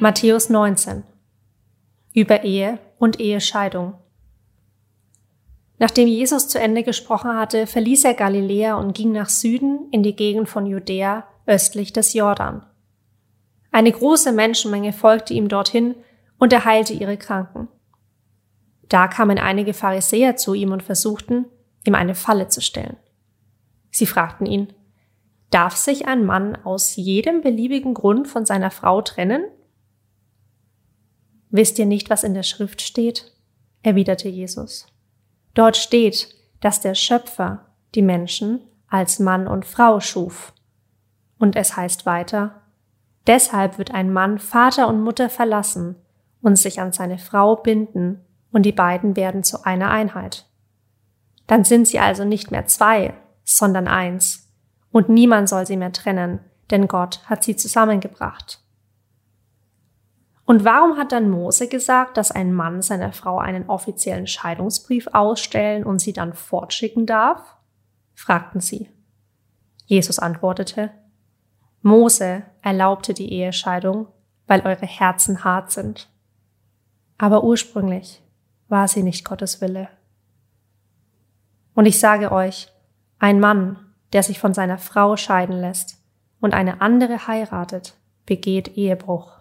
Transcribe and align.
Matthäus 0.00 0.48
19 0.48 1.02
über 2.14 2.42
Ehe 2.42 2.78
und 2.98 3.20
Ehescheidung. 3.20 3.94
Nachdem 5.78 6.08
Jesus 6.08 6.48
zu 6.48 6.58
Ende 6.58 6.82
gesprochen 6.82 7.36
hatte, 7.36 7.66
verließ 7.66 8.04
er 8.04 8.14
Galiläa 8.14 8.76
und 8.76 8.94
ging 8.94 9.12
nach 9.12 9.28
Süden 9.28 9.88
in 9.90 10.02
die 10.02 10.16
Gegend 10.16 10.48
von 10.48 10.66
Judäa 10.66 11.26
östlich 11.46 11.92
des 11.92 12.14
Jordan. 12.14 12.64
Eine 13.72 13.92
große 13.92 14.32
Menschenmenge 14.32 14.92
folgte 14.92 15.34
ihm 15.34 15.48
dorthin 15.48 15.94
und 16.38 16.52
er 16.52 16.64
heilte 16.64 16.92
ihre 16.92 17.16
Kranken. 17.16 17.68
Da 18.88 19.06
kamen 19.06 19.38
einige 19.38 19.74
Pharisäer 19.74 20.36
zu 20.36 20.54
ihm 20.54 20.72
und 20.72 20.82
versuchten, 20.82 21.44
ihm 21.86 21.94
eine 21.94 22.14
Falle 22.14 22.48
zu 22.48 22.60
stellen. 22.60 22.96
Sie 23.90 24.06
fragten 24.06 24.46
ihn, 24.46 24.72
darf 25.50 25.76
sich 25.76 26.06
ein 26.06 26.24
Mann 26.24 26.56
aus 26.64 26.96
jedem 26.96 27.40
beliebigen 27.40 27.94
Grund 27.94 28.28
von 28.28 28.46
seiner 28.46 28.70
Frau 28.70 29.02
trennen? 29.02 29.44
Wisst 31.50 31.78
ihr 31.78 31.86
nicht, 31.86 32.10
was 32.10 32.22
in 32.22 32.34
der 32.34 32.44
Schrift 32.44 32.82
steht? 32.82 33.32
erwiderte 33.82 34.28
Jesus. 34.28 34.86
Dort 35.54 35.76
steht, 35.76 36.34
dass 36.60 36.80
der 36.80 36.94
Schöpfer 36.94 37.66
die 37.94 38.02
Menschen 38.02 38.60
als 38.88 39.18
Mann 39.18 39.48
und 39.48 39.64
Frau 39.64 40.00
schuf. 40.00 40.52
Und 41.38 41.56
es 41.56 41.76
heißt 41.76 42.06
weiter, 42.06 42.60
deshalb 43.26 43.78
wird 43.78 43.92
ein 43.92 44.12
Mann 44.12 44.38
Vater 44.38 44.86
und 44.88 45.02
Mutter 45.02 45.30
verlassen 45.30 45.96
und 46.42 46.56
sich 46.56 46.80
an 46.80 46.92
seine 46.92 47.18
Frau 47.18 47.56
binden, 47.56 48.20
und 48.52 48.64
die 48.64 48.72
beiden 48.72 49.14
werden 49.14 49.44
zu 49.44 49.64
einer 49.64 49.90
Einheit. 49.90 50.46
Dann 51.46 51.62
sind 51.62 51.86
sie 51.86 52.00
also 52.00 52.24
nicht 52.24 52.50
mehr 52.50 52.66
zwei, 52.66 53.14
sondern 53.56 53.88
eins, 53.88 54.48
und 54.92 55.08
niemand 55.08 55.48
soll 55.48 55.66
sie 55.66 55.76
mehr 55.76 55.92
trennen, 55.92 56.40
denn 56.70 56.88
Gott 56.88 57.20
hat 57.26 57.44
sie 57.44 57.56
zusammengebracht. 57.56 58.60
Und 60.44 60.64
warum 60.64 60.96
hat 60.96 61.12
dann 61.12 61.30
Mose 61.30 61.68
gesagt, 61.68 62.16
dass 62.16 62.32
ein 62.32 62.52
Mann 62.52 62.82
seiner 62.82 63.12
Frau 63.12 63.38
einen 63.38 63.68
offiziellen 63.68 64.26
Scheidungsbrief 64.26 65.06
ausstellen 65.12 65.84
und 65.84 66.00
sie 66.00 66.12
dann 66.12 66.32
fortschicken 66.32 67.06
darf? 67.06 67.56
fragten 68.14 68.60
sie. 68.60 68.90
Jesus 69.86 70.18
antwortete, 70.18 70.90
Mose 71.82 72.42
erlaubte 72.62 73.14
die 73.14 73.32
Ehescheidung, 73.32 74.08
weil 74.46 74.60
eure 74.62 74.86
Herzen 74.86 75.44
hart 75.44 75.70
sind. 75.70 76.08
Aber 77.16 77.44
ursprünglich 77.44 78.22
war 78.68 78.88
sie 78.88 79.02
nicht 79.02 79.24
Gottes 79.24 79.60
Wille. 79.60 79.88
Und 81.74 81.86
ich 81.86 81.98
sage 81.98 82.32
euch, 82.32 82.68
ein 83.20 83.38
Mann, 83.38 83.78
der 84.12 84.24
sich 84.24 84.40
von 84.40 84.54
seiner 84.54 84.78
Frau 84.78 85.16
scheiden 85.16 85.60
lässt 85.60 86.02
und 86.40 86.52
eine 86.52 86.80
andere 86.80 87.28
heiratet, 87.28 87.94
begeht 88.26 88.76
Ehebruch 88.76 89.40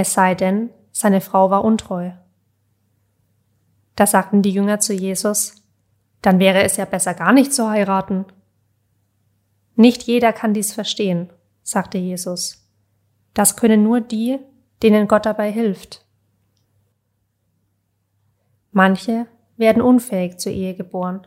es 0.00 0.12
sei 0.12 0.36
denn, 0.36 0.70
seine 0.92 1.20
Frau 1.20 1.50
war 1.50 1.64
untreu. 1.64 2.12
Da 3.96 4.06
sagten 4.06 4.42
die 4.42 4.52
Jünger 4.52 4.78
zu 4.78 4.94
Jesus, 4.94 5.56
dann 6.22 6.38
wäre 6.38 6.62
es 6.62 6.76
ja 6.76 6.84
besser 6.84 7.14
gar 7.14 7.32
nicht 7.32 7.52
zu 7.52 7.68
heiraten. 7.68 8.24
Nicht 9.74 10.04
jeder 10.04 10.32
kann 10.32 10.54
dies 10.54 10.72
verstehen, 10.72 11.32
sagte 11.64 11.98
Jesus. 11.98 12.64
Das 13.34 13.56
können 13.56 13.82
nur 13.82 14.00
die, 14.00 14.38
denen 14.84 15.08
Gott 15.08 15.26
dabei 15.26 15.50
hilft. 15.50 16.06
Manche 18.70 19.26
werden 19.56 19.82
unfähig 19.82 20.38
zur 20.38 20.52
Ehe 20.52 20.76
geboren, 20.76 21.26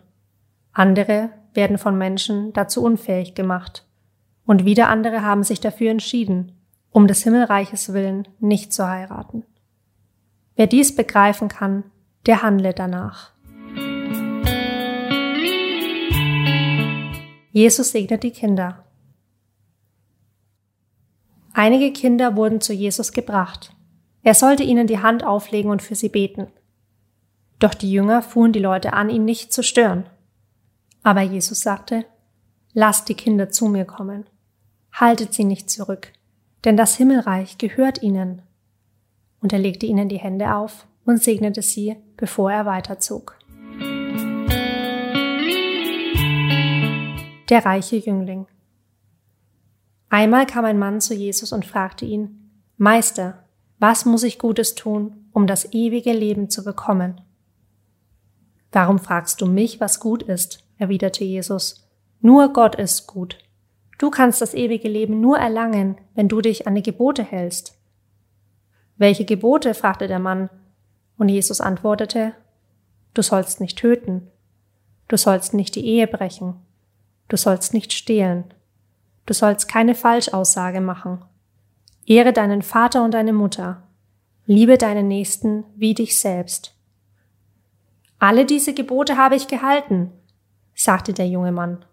andere 0.71 1.31
werden 1.53 1.77
von 1.77 1.97
Menschen 1.97 2.53
dazu 2.53 2.83
unfähig 2.83 3.35
gemacht, 3.35 3.85
und 4.45 4.65
wieder 4.65 4.89
andere 4.89 5.21
haben 5.21 5.43
sich 5.43 5.59
dafür 5.59 5.91
entschieden, 5.91 6.53
um 6.91 7.07
des 7.07 7.23
Himmelreiches 7.23 7.93
willen 7.93 8.27
nicht 8.39 8.73
zu 8.73 8.87
heiraten. 8.87 9.43
Wer 10.55 10.67
dies 10.67 10.95
begreifen 10.95 11.47
kann, 11.47 11.83
der 12.25 12.41
handle 12.41 12.73
danach. 12.73 13.31
Jesus 17.51 17.91
segnet 17.91 18.23
die 18.23 18.31
Kinder. 18.31 18.85
Einige 21.53 21.91
Kinder 21.91 22.35
wurden 22.35 22.61
zu 22.61 22.73
Jesus 22.73 23.11
gebracht. 23.11 23.75
Er 24.23 24.35
sollte 24.35 24.63
ihnen 24.63 24.87
die 24.87 24.99
Hand 24.99 25.25
auflegen 25.25 25.69
und 25.69 25.81
für 25.81 25.95
sie 25.95 26.09
beten. 26.09 26.47
Doch 27.59 27.73
die 27.73 27.91
Jünger 27.91 28.21
fuhren 28.21 28.53
die 28.53 28.59
Leute 28.59 28.93
an, 28.93 29.09
ihn 29.09 29.25
nicht 29.25 29.51
zu 29.51 29.63
stören. 29.63 30.05
Aber 31.03 31.21
Jesus 31.21 31.61
sagte, 31.61 32.05
Lasst 32.73 33.09
die 33.09 33.15
Kinder 33.15 33.49
zu 33.49 33.67
mir 33.67 33.83
kommen. 33.83 34.25
Haltet 34.93 35.33
sie 35.33 35.43
nicht 35.43 35.69
zurück, 35.69 36.13
denn 36.63 36.77
das 36.77 36.95
Himmelreich 36.95 37.57
gehört 37.57 38.01
ihnen. 38.01 38.43
Und 39.41 39.51
er 39.51 39.59
legte 39.59 39.85
ihnen 39.85 40.07
die 40.07 40.19
Hände 40.19 40.55
auf 40.55 40.87
und 41.03 41.21
segnete 41.21 41.61
sie, 41.61 41.97
bevor 42.15 42.51
er 42.51 42.65
weiterzog. 42.65 43.37
Der 47.49 47.65
reiche 47.65 47.97
Jüngling. 47.97 48.47
Einmal 50.09 50.45
kam 50.45 50.63
ein 50.63 50.79
Mann 50.79 51.01
zu 51.01 51.13
Jesus 51.13 51.51
und 51.51 51.65
fragte 51.65 52.05
ihn, 52.05 52.51
Meister, 52.77 53.43
was 53.79 54.05
muss 54.05 54.23
ich 54.23 54.39
Gutes 54.39 54.75
tun, 54.75 55.25
um 55.33 55.45
das 55.45 55.73
ewige 55.73 56.13
Leben 56.13 56.49
zu 56.49 56.63
bekommen? 56.63 57.19
Warum 58.71 58.99
fragst 58.99 59.41
du 59.41 59.45
mich, 59.45 59.81
was 59.81 59.99
gut 59.99 60.23
ist? 60.23 60.63
Erwiderte 60.81 61.23
Jesus. 61.23 61.87
Nur 62.19 62.51
Gott 62.53 62.75
ist 62.75 63.07
gut. 63.07 63.37
Du 63.97 64.09
kannst 64.09 64.41
das 64.41 64.53
ewige 64.53 64.89
Leben 64.89 65.21
nur 65.21 65.37
erlangen, 65.37 65.97
wenn 66.15 66.27
du 66.27 66.41
dich 66.41 66.67
an 66.67 66.75
die 66.75 66.83
Gebote 66.83 67.23
hältst. 67.23 67.77
Welche 68.97 69.25
Gebote? 69.25 69.73
fragte 69.73 70.07
der 70.07 70.19
Mann. 70.19 70.49
Und 71.17 71.29
Jesus 71.29 71.61
antwortete, 71.61 72.33
Du 73.13 73.21
sollst 73.21 73.61
nicht 73.61 73.77
töten. 73.77 74.27
Du 75.07 75.17
sollst 75.17 75.53
nicht 75.53 75.75
die 75.75 75.85
Ehe 75.85 76.07
brechen. 76.07 76.55
Du 77.27 77.37
sollst 77.37 77.73
nicht 77.73 77.93
stehlen. 77.93 78.45
Du 79.25 79.33
sollst 79.33 79.67
keine 79.67 79.95
Falschaussage 79.95 80.81
machen. 80.81 81.23
Ehre 82.05 82.33
deinen 82.33 82.61
Vater 82.61 83.03
und 83.03 83.13
deine 83.13 83.33
Mutter. 83.33 83.83
Liebe 84.45 84.77
deinen 84.77 85.07
Nächsten 85.07 85.63
wie 85.75 85.93
dich 85.93 86.19
selbst. 86.19 86.75
Alle 88.17 88.45
diese 88.45 88.73
Gebote 88.73 89.17
habe 89.17 89.35
ich 89.35 89.47
gehalten, 89.47 90.11
sagte 90.83 91.13
der 91.13 91.27
junge 91.27 91.51
Mann. 91.51 91.85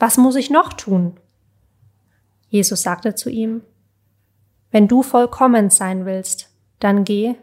Was 0.00 0.16
muss 0.16 0.34
ich 0.34 0.50
noch 0.50 0.72
tun? 0.72 1.20
Jesus 2.48 2.82
sagte 2.82 3.14
zu 3.14 3.30
ihm, 3.30 3.62
Wenn 4.72 4.88
du 4.88 5.04
vollkommen 5.04 5.70
sein 5.70 6.06
willst, 6.06 6.50
dann 6.80 7.04
geh 7.04 7.36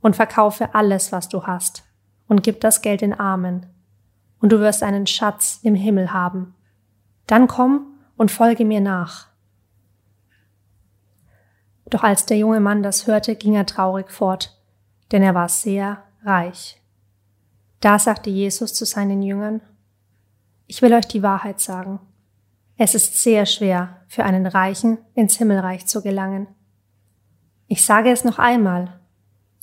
und 0.00 0.14
verkaufe 0.14 0.76
alles, 0.76 1.10
was 1.10 1.28
du 1.28 1.44
hast, 1.46 1.82
und 2.28 2.44
gib 2.44 2.60
das 2.60 2.82
Geld 2.82 3.00
den 3.00 3.18
Armen, 3.18 3.66
und 4.40 4.52
du 4.52 4.60
wirst 4.60 4.84
einen 4.84 5.08
Schatz 5.08 5.58
im 5.64 5.74
Himmel 5.74 6.12
haben. 6.12 6.54
Dann 7.26 7.48
komm 7.48 7.98
und 8.16 8.30
folge 8.30 8.64
mir 8.64 8.80
nach. 8.80 9.26
Doch 11.86 12.04
als 12.04 12.26
der 12.26 12.38
junge 12.38 12.60
Mann 12.60 12.84
das 12.84 13.08
hörte, 13.08 13.34
ging 13.34 13.54
er 13.54 13.66
traurig 13.66 14.10
fort, 14.10 14.56
denn 15.10 15.22
er 15.22 15.34
war 15.34 15.48
sehr 15.48 16.04
reich. 16.24 16.80
Da 17.80 17.98
sagte 17.98 18.30
Jesus 18.30 18.72
zu 18.72 18.84
seinen 18.84 19.22
Jüngern, 19.22 19.60
ich 20.72 20.80
will 20.80 20.94
euch 20.94 21.06
die 21.06 21.22
Wahrheit 21.22 21.60
sagen. 21.60 22.00
Es 22.78 22.94
ist 22.94 23.22
sehr 23.22 23.44
schwer 23.44 24.00
für 24.08 24.24
einen 24.24 24.46
Reichen 24.46 24.96
ins 25.12 25.36
Himmelreich 25.36 25.86
zu 25.86 26.00
gelangen. 26.00 26.46
Ich 27.66 27.84
sage 27.84 28.10
es 28.10 28.24
noch 28.24 28.38
einmal. 28.38 28.98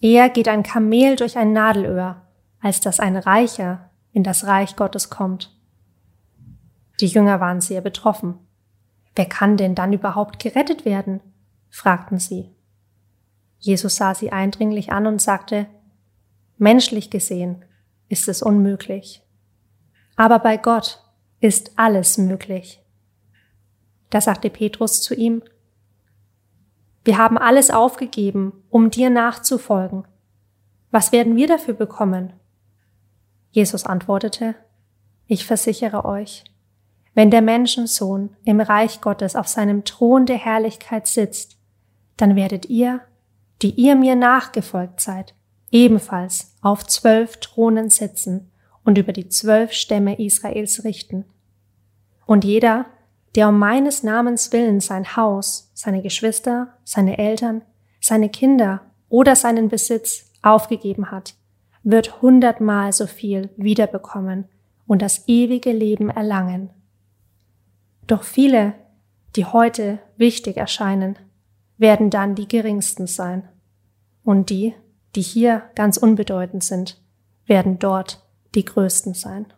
Eher 0.02 0.30
geht 0.30 0.47
ein 0.47 0.62
Kamel 0.62 1.16
durch 1.16 1.36
ein 1.36 1.52
Nadelöhr, 1.52 2.28
als 2.59 2.80
dass 2.80 3.00
ein 3.00 3.18
Reicher 3.18 3.90
in 4.12 4.22
das 4.22 4.46
Reich 4.46 4.75
Gottes 4.75 5.09
kommt. 5.09 5.58
Die 7.00 7.08
Jünger 7.08 7.40
waren 7.40 7.59
sehr 7.59 7.82
betroffen. 7.82 8.35
Wer 9.16 9.26
kann 9.26 9.58
denn 9.58 9.73
dann 9.73 9.91
überhaupt 9.91 10.38
gerettet 10.38 10.85
werden? 10.85 11.22
fragten 11.72 12.20
sie. 12.20 12.52
Jesus 13.58 13.96
sah 13.96 14.14
sie 14.14 14.32
eindringlich 14.32 14.91
an 14.91 15.08
und 15.08 15.20
sagte, 15.20 15.66
Menschlich 16.59 17.09
gesehen 17.09 17.66
ist 18.09 18.28
es 18.28 18.44
unmöglich. 18.44 19.23
Aber 20.19 20.39
bei 20.39 20.57
Gott 20.57 21.01
ist 21.39 21.71
alles 21.77 22.17
möglich. 22.17 22.83
Da 24.09 24.19
sagte 24.19 24.49
Petrus 24.49 25.01
zu 25.01 25.16
ihm, 25.16 25.41
wir 27.05 27.17
haben 27.17 27.37
alles 27.37 27.71
aufgegeben, 27.71 28.51
um 28.69 28.91
dir 28.91 29.09
nachzufolgen. 29.09 30.05
Was 30.91 31.13
werden 31.13 31.37
wir 31.37 31.47
dafür 31.47 31.73
bekommen? 31.73 32.33
Jesus 33.51 33.85
antwortete, 33.85 34.55
ich 35.27 35.45
versichere 35.45 36.03
euch, 36.03 36.43
wenn 37.13 37.31
der 37.31 37.41
Menschensohn 37.41 38.35
im 38.43 38.59
Reich 38.59 38.99
Gottes 38.99 39.37
auf 39.37 39.47
seinem 39.47 39.85
Thron 39.85 40.25
der 40.25 40.37
Herrlichkeit 40.37 41.07
sitzt, 41.07 41.57
dann 42.17 42.35
werdet 42.35 42.66
ihr, 42.66 42.99
die 43.61 43.71
ihr 43.71 43.95
mir 43.95 44.17
nachgefolgt 44.17 44.99
seid, 44.99 45.33
ebenfalls 45.71 46.57
auf 46.61 46.85
zwölf 46.85 47.37
Thronen 47.37 47.89
sitzen 47.89 48.51
und 48.90 48.97
über 48.97 49.14
die 49.14 49.30
zwölf 49.30 49.72
Stämme 49.72 50.18
Israels 50.18 50.84
richten. 50.84 51.26
Und 52.26 52.44
jeder, 52.44 52.88
der 53.36 53.50
um 53.50 53.59
meines 53.59 54.02
Namens 54.02 54.52
willen 54.52 54.80
sein 54.80 55.16
Haus, 55.16 55.70
seine 55.76 56.02
Geschwister, 56.02 56.74
seine 56.86 57.20
Eltern, 57.20 57.62
seine 58.02 58.30
Kinder 58.30 58.82
oder 59.08 59.36
seinen 59.36 59.70
Besitz 59.70 60.32
aufgegeben 60.41 61.12
hat, 61.12 61.36
wird 61.84 62.24
hundertmal 62.24 62.91
so 62.91 63.06
viel 63.06 63.52
wiederbekommen 63.58 64.46
und 64.88 65.03
das 65.03 65.28
ewige 65.28 65.72
Leben 65.72 66.09
erlangen. 66.09 66.72
Doch 68.08 68.24
viele, 68.24 68.74
die 69.36 69.46
heute 69.46 70.00
wichtig 70.18 70.58
erscheinen, 70.58 71.16
werden 71.78 72.09
dann 72.09 72.34
die 72.34 72.47
geringsten 72.47 73.06
sein. 73.06 73.47
Und 74.24 74.50
die, 74.50 74.74
die 75.16 75.22
hier 75.22 75.62
ganz 75.76 75.97
unbedeutend 75.97 76.64
sind, 76.64 77.00
werden 77.46 77.78
dort 77.78 78.26
die 78.55 78.66
größten 78.66 79.13
sein. 79.13 79.53